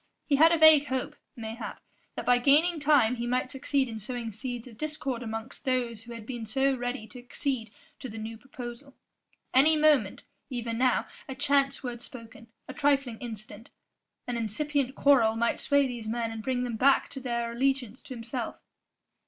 [0.25, 1.79] He had a vague hope, mayhap,
[2.15, 6.13] that by gaining time he might succeed in sowing seeds of discord amongst those who
[6.13, 8.95] had been so ready to accede to the new proposal;
[9.53, 13.69] any moment even now a chance word spoken, a trifling incident,
[14.25, 18.15] an incipient quarrel might sway these men and bring them back to their allegiance to
[18.15, 18.59] himself.